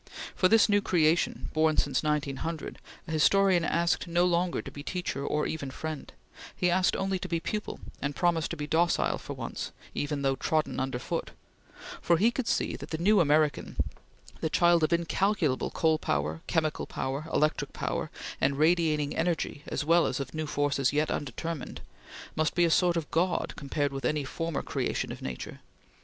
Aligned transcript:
For 0.33 0.47
this 0.47 0.67
new 0.67 0.81
creation, 0.81 1.51
born 1.53 1.77
since 1.77 2.01
1900, 2.01 2.79
a 3.07 3.11
historian 3.11 3.63
asked 3.63 4.07
no 4.07 4.25
longer 4.25 4.59
to 4.59 4.71
be 4.71 4.81
teacher 4.81 5.23
or 5.23 5.45
even 5.45 5.69
friend; 5.69 6.11
he 6.55 6.71
asked 6.71 6.95
only 6.95 7.19
to 7.19 7.27
be 7.27 7.37
a 7.37 7.39
pupil, 7.39 7.79
and 8.01 8.15
promised 8.15 8.49
to 8.49 8.57
be 8.57 8.65
docile, 8.65 9.19
for 9.19 9.33
once, 9.33 9.71
even 9.93 10.23
though 10.23 10.35
trodden 10.35 10.79
under 10.79 10.97
foot; 10.97 11.33
for 12.01 12.17
he 12.17 12.31
could 12.31 12.47
see 12.47 12.75
that 12.77 12.89
the 12.89 12.97
new 12.97 13.19
American 13.19 13.75
the 14.39 14.49
child 14.49 14.83
of 14.83 14.91
incalculable 14.91 15.69
coal 15.69 15.99
power, 15.99 16.41
chemical 16.47 16.87
power, 16.87 17.27
electric 17.31 17.71
power, 17.71 18.09
and 18.41 18.57
radiating 18.57 19.15
energy, 19.15 19.61
as 19.67 19.85
well 19.85 20.07
as 20.07 20.19
of 20.19 20.33
new 20.33 20.47
forces 20.47 20.91
yet 20.91 21.11
undetermined 21.11 21.79
must 22.35 22.55
be 22.55 22.65
a 22.65 22.71
sort 22.71 22.97
of 22.97 23.11
God 23.11 23.53
compared 23.55 23.93
with 23.93 24.03
any 24.05 24.23
former 24.23 24.63
creation 24.63 25.11
of 25.11 25.21
nature. 25.21 25.59